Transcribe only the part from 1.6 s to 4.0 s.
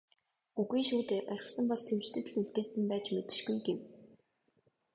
бол Сэвжидэд л үлдээсэн байж мэдэшгүй" гэв.